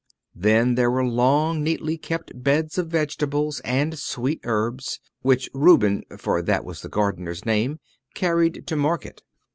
[0.33, 6.41] Then there were long, neatly kept beds of vegetables and sweet herbs, which Reuben for
[6.41, 7.79] that was the gardener's name
[8.15, 9.21] carried to market.